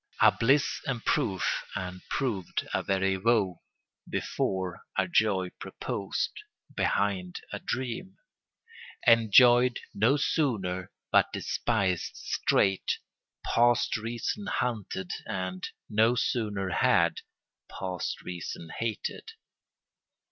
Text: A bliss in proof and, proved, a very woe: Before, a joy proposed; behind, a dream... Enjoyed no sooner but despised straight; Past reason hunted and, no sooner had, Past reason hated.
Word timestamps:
A 0.19 0.31
bliss 0.31 0.81
in 0.87 1.01
proof 1.01 1.63
and, 1.75 2.01
proved, 2.09 2.67
a 2.73 2.81
very 2.81 3.17
woe: 3.17 3.61
Before, 4.09 4.81
a 4.97 5.07
joy 5.07 5.51
proposed; 5.59 6.31
behind, 6.75 7.41
a 7.53 7.59
dream... 7.59 8.17
Enjoyed 9.05 9.79
no 9.93 10.17
sooner 10.17 10.89
but 11.11 11.31
despised 11.31 12.15
straight; 12.15 12.97
Past 13.45 13.95
reason 13.95 14.47
hunted 14.47 15.11
and, 15.27 15.69
no 15.87 16.15
sooner 16.15 16.69
had, 16.69 17.17
Past 17.69 18.23
reason 18.23 18.69
hated. 18.79 19.33